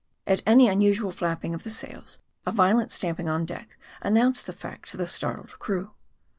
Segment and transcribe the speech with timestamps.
[0.25, 4.89] At any unusual flapping of the sails, a violent stamping on deck announced the fact
[4.89, 5.91] to the startled crew.